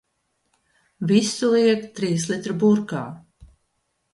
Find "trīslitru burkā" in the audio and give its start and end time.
1.99-3.03